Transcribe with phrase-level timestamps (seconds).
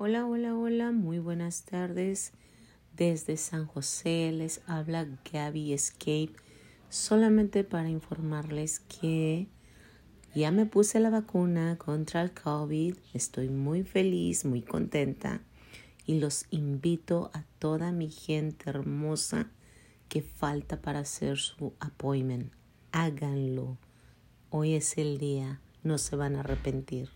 [0.00, 2.30] Hola, hola, hola, muy buenas tardes.
[2.94, 6.34] Desde San José les habla Gaby Escape,
[6.88, 9.48] solamente para informarles que
[10.36, 12.94] ya me puse la vacuna contra el COVID.
[13.12, 15.40] Estoy muy feliz, muy contenta
[16.06, 19.50] y los invito a toda mi gente hermosa
[20.08, 22.52] que falta para hacer su appointment.
[22.92, 23.78] Háganlo.
[24.50, 27.10] Hoy es el día, no se van a arrepentir.